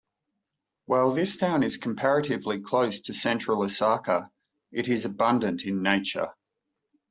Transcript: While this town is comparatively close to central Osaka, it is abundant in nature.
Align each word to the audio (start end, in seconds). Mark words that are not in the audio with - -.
While 0.87 1.11
this 1.11 1.37
town 1.37 1.61
is 1.61 1.77
comparatively 1.77 2.59
close 2.59 3.01
to 3.01 3.13
central 3.13 3.61
Osaka, 3.61 4.31
it 4.71 4.87
is 4.87 5.05
abundant 5.05 5.61
in 5.61 5.83
nature. 5.83 6.33